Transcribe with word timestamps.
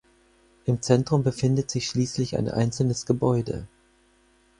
Im 0.65 0.81
Zentrum 0.81 1.21
befindet 1.21 1.69
sich 1.69 1.85
schließlich 1.87 2.35
ein 2.35 2.49
einzelnes 2.49 3.05
Gebäude. 3.05 3.67